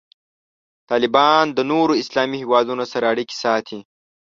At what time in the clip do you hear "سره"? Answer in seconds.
2.93-3.05